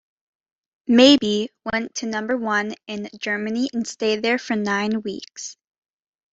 [0.87, 5.57] "Maybe" went to number one in Germany and stayed there for nine weeks.